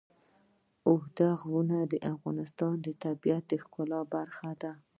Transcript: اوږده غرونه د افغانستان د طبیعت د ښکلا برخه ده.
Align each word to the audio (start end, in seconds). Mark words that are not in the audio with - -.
اوږده 0.87 1.27
غرونه 1.41 1.77
د 1.91 1.93
افغانستان 2.13 2.73
د 2.85 2.87
طبیعت 3.03 3.43
د 3.47 3.53
ښکلا 3.63 3.99
برخه 4.13 4.49
ده. 4.61 4.71